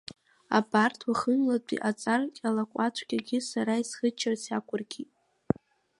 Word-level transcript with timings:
Абарҭ 0.57 0.99
уахынлатәи 1.09 1.83
аҵар 1.89 2.21
ҟьалақәаҵәҟьагьы 2.37 3.39
сара 3.49 3.73
исхыччарц 3.81 4.43
иақәыркит. 4.47 5.11